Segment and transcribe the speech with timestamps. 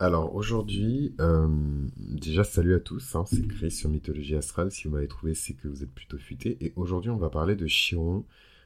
[0.00, 1.46] Alors aujourd'hui, euh,
[1.98, 4.72] déjà salut à tous, hein, c'est Chris sur Mythologie Astrale.
[4.72, 6.56] Si vous m'avez trouvé, c'est que vous êtes plutôt futé.
[6.64, 8.24] Et aujourd'hui, on va parler de Chiron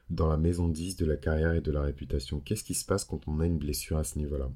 [0.09, 2.39] dans la maison 10 de la carrière et de la réputation.
[2.39, 4.49] Qu'est-ce qui se passe quand on a une blessure à ce niveau-là?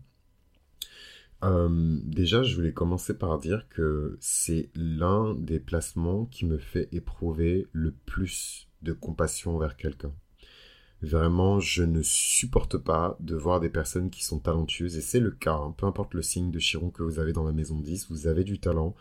[1.44, 6.88] Euh, Déjà, je voulais commencer par dire que c'est l'un des placements qui me fait
[6.94, 10.14] éprouver le plus de compassion vers quelqu'un.
[11.02, 15.32] Vraiment, je ne supporte pas de voir des personnes qui sont talentueuses, et c'est le
[15.32, 15.74] cas, hein.
[15.78, 18.44] peu importe le signe de Chiron que vous avez dans la maison 10, vous avez
[18.44, 18.96] du talent,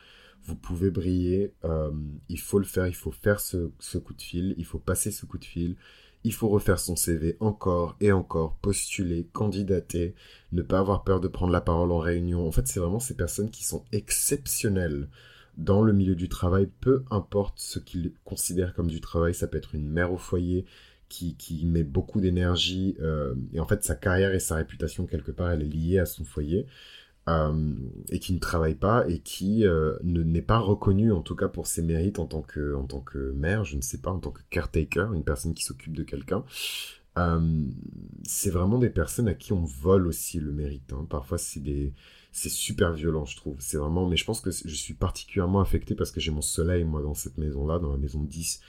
[0.45, 1.91] vous pouvez briller, euh,
[2.29, 5.11] il faut le faire, il faut faire ce, ce, coup de fil, il faut passer
[5.11, 5.77] ce coup de fil,
[6.23, 10.15] il faut refaire son CV encore et encore, postuler, candidater,
[10.53, 12.47] ne pas avoir peur de prendre la parole en réunion.
[12.47, 15.09] En fait, c'est vraiment ces personnes qui sont exceptionnelles
[15.57, 19.59] dans le milieu du travail, peu importe ce qu'ils considèrent comme du travail, ça peut
[19.59, 20.65] être une mère au foyer,
[21.09, 25.33] qui, qui met beaucoup d'énergie euh, et en fait sa carrière et sa réputation quelque
[25.33, 26.67] part elle est liée à son foyer
[27.29, 27.75] euh,
[28.11, 31.49] et qui ne travaille pas et qui euh, ne n'est pas reconnu en tout cas
[31.49, 34.19] pour ses mérites en tant que en tant que mère je ne sais pas en
[34.19, 36.45] tant que caretaker une personne qui s'occupe de quelqu'un.
[38.23, 41.05] C'est vraiment des personnes à qui on vole aussi le mérite hein.
[41.11, 41.93] parfois c'est des
[42.31, 43.57] c'est super violent je trouve.
[43.59, 46.85] C'est vraiment mais je pense que je suis particulièrement affecté parce que j'ai mon soleil
[46.85, 48.61] moi dans cette maison là dans la maison 10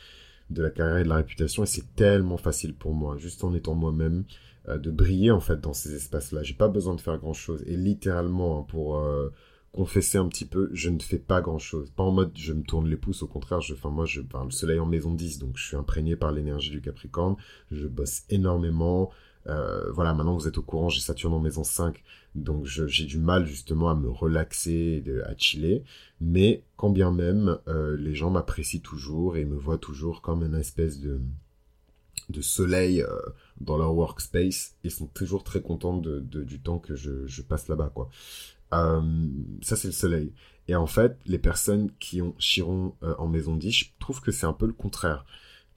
[0.49, 3.53] de la carrière et de la réputation et c'est tellement facile pour moi, juste en
[3.53, 4.23] étant moi-même,
[4.67, 6.43] euh, de briller en fait dans ces espaces-là.
[6.43, 9.29] J'ai pas besoin de faire grand-chose et littéralement hein, pour euh,
[9.71, 11.91] confesser un petit peu, je ne fais pas grand-chose.
[11.91, 14.45] Pas en mode je me tourne les pouces, au contraire, je, enfin moi je parle
[14.45, 17.35] le soleil en maison 10 donc je suis imprégné par l'énergie du Capricorne,
[17.71, 19.11] je bosse énormément.
[19.49, 22.03] Euh, voilà, maintenant vous êtes au courant, j'ai Saturne en maison 5,
[22.35, 25.83] donc j'ai du mal justement à me relaxer, à chiller.
[26.21, 30.55] Mais quand bien même, euh, les gens m'apprécient toujours et me voient toujours comme une
[30.55, 31.19] espèce de,
[32.29, 33.07] de soleil euh,
[33.59, 37.91] dans leur workspace et sont toujours très contents de, du temps que je, passe là-bas.
[37.93, 38.09] quoi.
[38.71, 40.31] ça, c'est le soleil.
[40.67, 44.45] Et en fait, les personnes qui ont Chiron en maison 10, je trouve que c'est
[44.45, 45.25] un peu le contraire.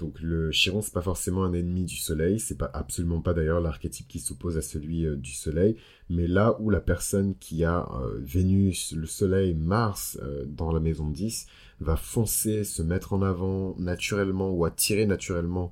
[0.02, 3.60] Donc le Chiron, c'est pas forcément un ennemi du Soleil, c'est pas absolument pas d'ailleurs
[3.60, 5.76] l'archétype qui s'oppose à celui euh, du Soleil,
[6.10, 10.80] mais là où la personne qui a euh, Vénus, le Soleil, Mars euh, dans la
[10.80, 11.46] maison 10
[11.78, 15.70] va foncer, se mettre en avant naturellement ou attirer naturellement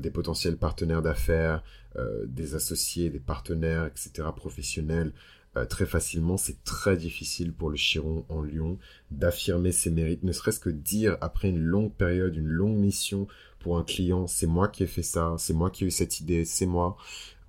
[0.00, 1.62] des potentiels partenaires d'affaires,
[2.26, 5.12] des associés, des partenaires, etc., professionnels,
[5.70, 8.78] très facilement, c'est très difficile pour le Chiron en Lion
[9.10, 13.28] d'affirmer ses mérites, ne serait-ce que dire après une longue période, une longue mission
[13.58, 16.20] pour un client, c'est moi qui ai fait ça, c'est moi qui ai eu cette
[16.20, 16.96] idée, c'est moi.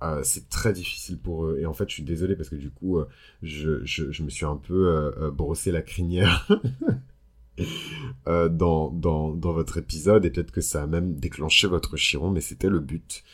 [0.02, 1.58] Euh, c'est très difficile pour eux.
[1.60, 3.08] Et en fait, je suis désolé parce que du coup, euh,
[3.42, 6.48] je, me suis un peu euh, brossé la crinière
[8.26, 12.68] dans, dans, votre épisode et peut-être que ça a même déclenché votre chiron, mais c'était
[12.68, 13.24] le but.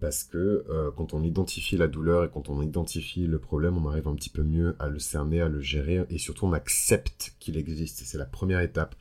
[0.00, 0.64] parce que
[0.96, 4.30] quand on identifie la douleur et quand on identifie le problème, on arrive un petit
[4.30, 8.02] peu mieux à le cerner, à le gérer et surtout on accepte qu'il existe.
[8.04, 8.94] C'est la première étape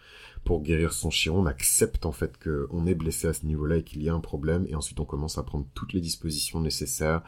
[0.47, 3.83] pour guérir son chiron, on accepte en fait qu'on est blessé à ce niveau-là et
[3.83, 7.21] qu'il y a un problème, et ensuite on commence à prendre toutes les dispositions nécessaires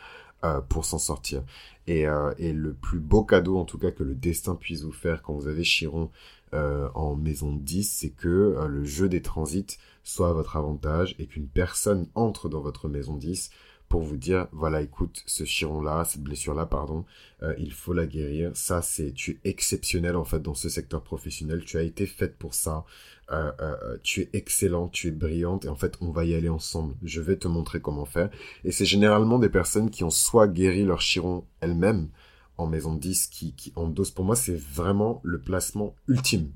[0.45, 1.43] euh, pour s'en sortir.
[1.85, 4.93] Et, euh, et, le plus beau cadeau en tout cas que le destin puisse vous
[4.93, 6.11] faire quand vous avez Chiron
[6.53, 11.27] euh, en maison 10, c'est que le jeu des transits soit à votre avantage et
[11.27, 13.49] qu'une personne entre dans votre maison 10
[13.89, 17.05] pour vous dire voilà écoute ce chiron là cette blessure là pardon
[17.41, 18.51] euh, il faut la guérir.
[18.53, 21.63] Ça c'est tu es exceptionnel en fait dans ce secteur professionnel.
[21.65, 22.85] Tu as été faite pour ça.
[23.31, 25.65] Euh, euh, tu es excellente tu es brillante.
[25.65, 26.95] Et en fait on va y aller ensemble.
[27.03, 28.29] Je vais te montrer comment faire.
[28.63, 32.09] Et c'est généralement des personnes qui ont soit guéri leur chiron elles-mêmes
[32.57, 34.11] en maison 10 qui, qui endossent.
[34.11, 36.51] Pour moi c'est vraiment le placement ultime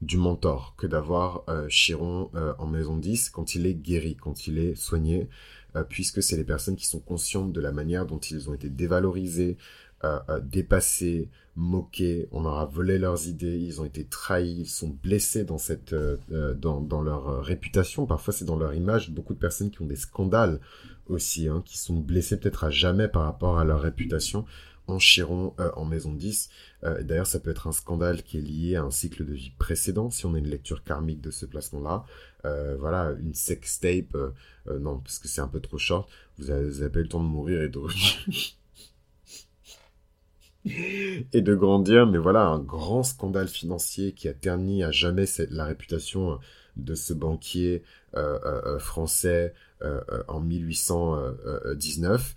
[0.00, 4.76] du mentor que d'avoir Chiron en maison 10 quand il est guéri, quand il est
[4.76, 5.24] soigné, euh,
[5.88, 9.56] puisque c'est les personnes qui sont conscientes de la manière dont ils ont été dévalorisés,
[10.04, 14.68] euh, euh, dépassés, moqués, on leur a volé leurs idées, ils ont été trahis, ils
[14.68, 19.86] sont blessés dans, leur réputation, parfois c'est dans leur image, beaucoup de personnes qui ont
[19.86, 20.60] des scandales
[21.08, 24.44] aussi, hein, qui sont blessées peut-être à jamais par rapport à leur réputation,
[24.88, 26.48] en Chiron en maison 10.
[26.82, 30.10] D'ailleurs, ça peut être un scandale qui est lié à un cycle de vie précédent,
[30.10, 32.04] si on a une lecture karmique de ce placement-là.
[32.44, 34.30] Euh, voilà, une sextape, euh,
[34.68, 36.08] euh, non, parce que c'est un peu trop short,
[36.38, 37.80] vous avez, le temps de mourir et de...
[41.32, 45.64] et de grandir, mais voilà, un grand scandale financier qui a terni à jamais la
[45.64, 46.38] réputation
[46.78, 47.82] de ce banquier
[48.78, 49.54] français
[50.28, 52.34] en 1819.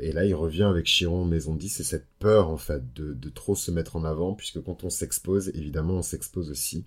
[0.00, 3.28] et là, il revient avec Chiron Maison 10 et cette peur, en fait, de, de
[3.28, 6.84] trop se mettre en avant, puisque quand on s'expose, évidemment, on s'expose aussi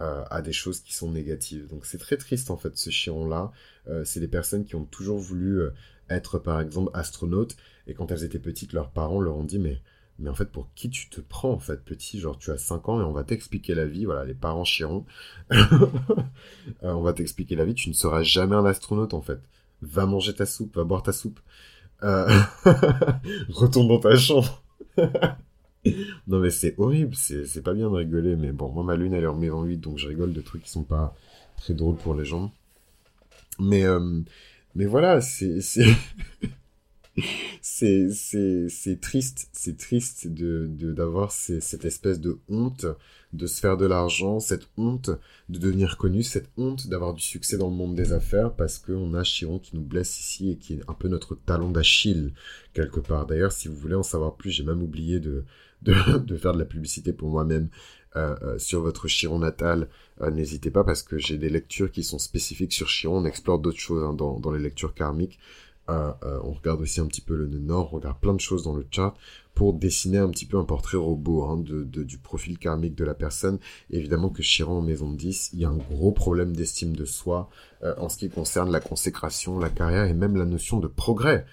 [0.00, 1.68] euh, à des choses qui sont négatives.
[1.68, 3.52] Donc c'est très triste en fait ce chiron-là.
[3.86, 5.70] Euh, c'est des personnes qui ont toujours voulu euh,
[6.10, 7.54] être par exemple astronautes
[7.86, 9.80] et quand elles étaient petites, leurs parents leur ont dit mais
[10.18, 12.88] mais en fait, pour qui tu te prends, en fait, petit, genre, tu as 5
[12.88, 15.04] ans et on va t'expliquer la vie, voilà, les parents chieront.
[16.82, 19.38] Euh, on va t'expliquer la vie, tu ne seras jamais un astronaute, en fait.
[19.82, 21.40] Va manger ta soupe, va boire ta soupe.
[22.02, 22.26] Euh...
[23.48, 24.62] Retourne dans ta chambre.
[26.26, 29.24] non, mais c'est horrible, c'est pas bien de rigoler, mais bon, moi, ma lune, elle
[29.24, 31.14] est en mai 8, donc je rigole de trucs qui sont pas
[31.56, 32.52] très drôles pour les gens.
[33.58, 34.20] Mais, euh,
[34.74, 35.60] mais voilà, c'est,
[37.60, 38.08] c'est,
[39.00, 42.86] triste, c'est triste de, d'avoir cette espèce de honte
[43.34, 45.10] de se faire de l'argent, cette honte
[45.48, 49.14] de devenir connu, cette honte d'avoir du succès dans le monde des affaires parce qu'on
[49.14, 52.32] a Chiron qui nous blesse ici et qui est un peu notre talon d'Achille
[52.74, 53.26] quelque part.
[53.26, 55.44] D'ailleurs, si vous voulez en savoir plus, j'ai même oublié de,
[55.82, 57.68] de, de faire de la publicité pour moi-même.
[58.16, 59.88] Euh, euh, sur votre Chiron natal,
[60.20, 63.18] euh, n'hésitez pas parce que j'ai des lectures qui sont spécifiques sur Chiron.
[63.18, 65.40] On explore d'autres choses hein, dans, dans, les lectures karmiques.
[65.90, 68.74] Euh, on regarde aussi un petit peu le nord, on regarde plein de choses dans
[68.74, 69.16] le chart
[69.54, 73.14] pour dessiner un petit peu un portrait robot hein, de, du profil karmique de la
[73.14, 73.58] personne.
[73.90, 77.50] évidemment que Chiron en maison 10, il y a un gros problème d'estime de soi
[77.98, 81.44] en ce qui concerne la consécration, la carrière et même la notion de progrès.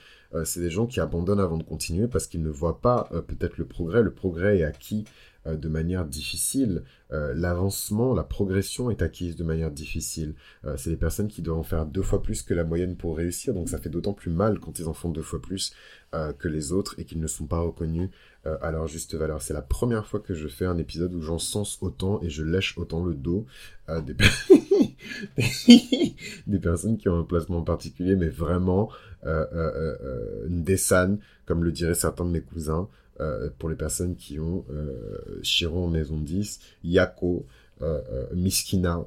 [0.45, 3.65] c'est des gens qui abandonnent avant de continuer parce qu'ils ne voient pas peut-être le
[3.65, 4.01] progrès.
[4.01, 5.03] Le progrès est acquis
[5.47, 6.83] euh, de manière difficile.
[7.11, 10.35] Euh, l'avancement, la progression est acquise de manière difficile.
[10.65, 13.17] Euh, c'est des personnes qui doivent en faire deux fois plus que la moyenne pour
[13.17, 15.73] réussir, donc ça fait d'autant plus mal quand ils en font deux fois plus
[16.39, 18.09] que les autres et qu'ils ne sont pas reconnus
[18.43, 19.41] à leur juste valeur.
[19.41, 22.77] C'est la première fois que je fais un épisode où j'encense autant et je lèche
[22.77, 23.45] autant le dos
[23.87, 24.17] des...
[26.47, 28.89] des personnes qui ont un placement particulier, mais vraiment
[30.49, 32.89] desane, comme le diraient certains de mes cousins.
[33.19, 37.45] Euh, pour les personnes qui ont euh, Chiron en maison 10, Yako,
[37.81, 39.05] euh, Miskina,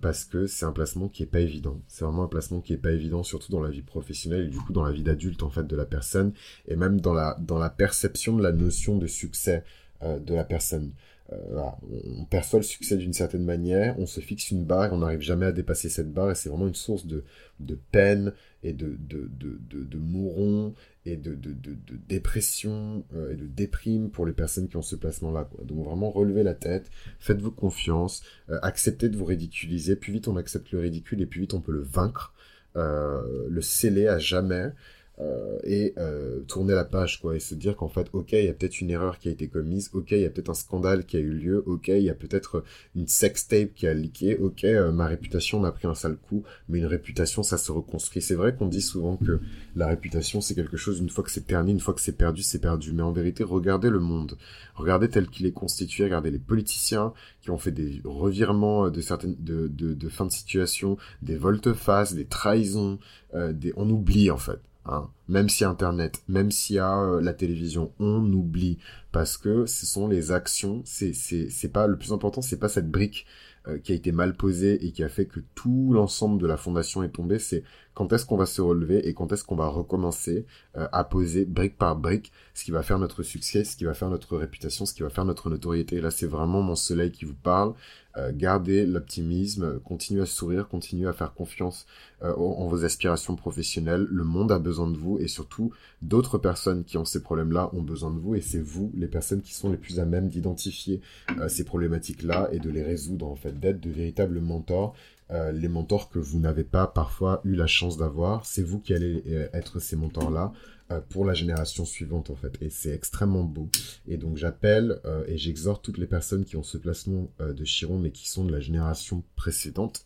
[0.00, 1.80] parce que c'est un placement qui est pas évident.
[1.88, 4.58] C'est vraiment un placement qui est pas évident, surtout dans la vie professionnelle et du
[4.58, 6.32] coup dans la vie d'adulte en fait de la personne
[6.68, 9.64] et même dans la dans la perception de la notion de succès
[10.02, 10.92] de la personne.
[11.32, 15.46] On perçoit le succès d'une certaine manière, on se fixe une barre on n'arrive jamais
[15.46, 17.24] à dépasser cette barre et c'est vraiment une source de,
[17.60, 18.32] de peine
[18.62, 20.74] et de, de, de, de, de mourons
[21.04, 24.82] et de, de, de, de dépression euh, et de déprime pour les personnes qui ont
[24.82, 25.48] ce placement-là.
[25.64, 29.96] Donc vraiment relevez la tête, faites-vous confiance, euh, acceptez de vous ridiculiser.
[29.96, 32.34] Plus vite on accepte le ridicule et plus vite on peut le vaincre,
[32.76, 34.72] euh, le sceller à jamais.
[35.18, 38.48] Euh, et euh, tourner la page quoi et se dire qu'en fait ok il y
[38.48, 41.06] a peut-être une erreur qui a été commise ok il y a peut-être un scandale
[41.06, 42.64] qui a eu lieu ok il y a peut-être
[42.94, 46.80] une sextape qui a leaké ok euh, ma réputation m'a pris un sale coup mais
[46.80, 48.20] une réputation ça se reconstruit.
[48.20, 49.40] C'est vrai qu'on dit souvent que
[49.74, 52.42] la réputation c'est quelque chose une fois que c'est terminé une fois que c'est perdu
[52.42, 52.92] c'est perdu.
[52.92, 54.36] Mais en vérité regardez le monde.
[54.74, 59.36] Regardez tel qu'il est constitué regardez les politiciens qui ont fait des revirements de certaines
[59.38, 62.98] de, de, de fin de situation des volte-face des trahisons
[63.34, 65.10] des on oublie en fait Hein.
[65.28, 68.78] Même si Internet, même s'il y a euh, la télévision, on oublie
[69.12, 70.82] parce que ce sont les actions.
[70.84, 72.42] C'est c'est c'est pas le plus important.
[72.42, 73.26] C'est pas cette brique
[73.68, 76.56] euh, qui a été mal posée et qui a fait que tout l'ensemble de la
[76.56, 77.38] fondation est tombé.
[77.38, 77.64] C'est
[77.96, 80.44] quand est-ce qu'on va se relever et quand est-ce qu'on va recommencer
[80.76, 83.94] euh, à poser brique par brique ce qui va faire notre succès, ce qui va
[83.94, 86.02] faire notre réputation, ce qui va faire notre notoriété.
[86.02, 87.72] là, c'est vraiment mon soleil qui vous parle.
[88.18, 91.86] Euh, gardez l'optimisme, continuez à sourire, continuez à faire confiance
[92.22, 94.06] euh, en vos aspirations professionnelles.
[94.10, 95.72] Le monde a besoin de vous et surtout
[96.02, 99.40] d'autres personnes qui ont ces problèmes-là ont besoin de vous et c'est vous les personnes
[99.40, 101.00] qui sont les plus à même d'identifier
[101.48, 104.94] ces problématiques-là et de les résoudre en fait, d'être de véritables mentors.
[105.30, 109.22] Les mentors que vous n'avez pas parfois eu la chance d'avoir, c'est vous qui allez
[109.52, 110.52] être ces mentors-là.
[110.92, 112.56] Euh, pour la génération suivante en fait.
[112.60, 113.68] Et c'est extrêmement beau.
[114.06, 117.64] Et donc j'appelle euh, et j'exhorte toutes les personnes qui ont ce placement euh, de
[117.64, 120.04] Chiron mais qui sont de la génération précédente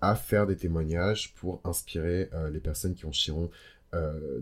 [0.00, 3.50] à faire des témoignages pour inspirer les personnes qui ont Chiron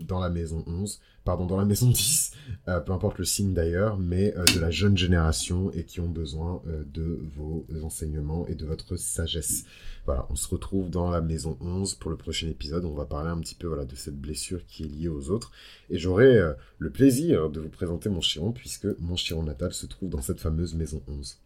[0.01, 2.31] dans la maison 11, pardon, dans la maison 10,
[2.65, 6.61] peu importe le signe d'ailleurs, mais de la jeune génération et qui ont besoin
[6.93, 9.65] de vos enseignements et de votre sagesse.
[10.05, 12.85] Voilà, on se retrouve dans la maison 11 pour le prochain épisode.
[12.85, 15.51] On va parler un petit peu de cette blessure qui est liée aux autres.
[15.89, 19.87] Et j'aurai euh, le plaisir de vous présenter mon chiron puisque mon chiron natal se
[19.87, 21.39] trouve dans cette fameuse maison 11.